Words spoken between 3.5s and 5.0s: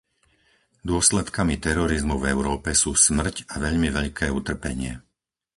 a veľmi veľké utrpenie.